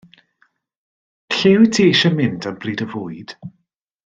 [1.35, 3.37] Lle wyt ti eisiau mynd am bryd o fwyd?